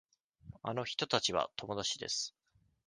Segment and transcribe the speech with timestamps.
[0.63, 2.33] あの人たちは友達です。